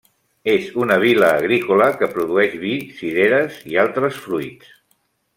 [0.51, 4.73] És una vila agrícola que produeix vi, cireres, i altres fruits.